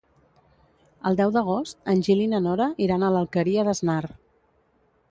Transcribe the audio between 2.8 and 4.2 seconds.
iran a l'Alqueria d'Asnar.